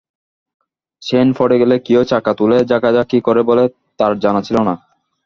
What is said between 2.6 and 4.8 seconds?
ঝাঁকাঝাঁকি করে বলে তাঁর জানা ছিল না।